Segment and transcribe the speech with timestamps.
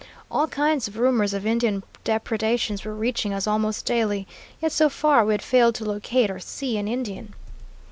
[0.31, 4.25] All kinds of rumors of Indian depredations were reaching us almost daily,
[4.59, 7.35] yet so far we had failed to locate or see an Indian.